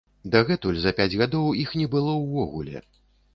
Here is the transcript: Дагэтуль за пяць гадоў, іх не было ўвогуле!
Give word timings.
Дагэтуль 0.35 0.79
за 0.85 0.93
пяць 0.99 1.15
гадоў, 1.23 1.45
іх 1.65 1.75
не 1.81 1.85
было 1.93 2.17
ўвогуле! 2.23 2.83